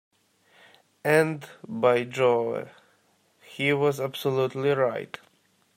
And, 1.03 1.47
by 1.63 2.05
Jove, 2.05 2.71
he 3.43 3.71
was 3.71 3.99
absolutely 3.99 4.71
right. 4.71 5.15